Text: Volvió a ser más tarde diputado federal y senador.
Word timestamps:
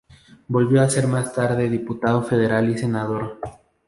Volvió 0.47 0.81
a 0.81 0.89
ser 0.89 1.05
más 1.05 1.31
tarde 1.31 1.69
diputado 1.69 2.23
federal 2.23 2.67
y 2.71 2.75
senador. 2.79 3.39